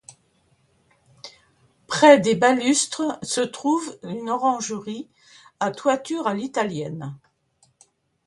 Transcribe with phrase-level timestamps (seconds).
[1.85, 5.07] Près des balustres se trouve une orangerie
[5.59, 7.15] à toitures à l'italienne.